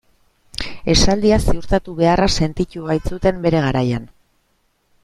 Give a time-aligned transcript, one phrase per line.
[0.93, 4.11] Esaldia ziurtatu beharra sentitu baitzuten bere garaian.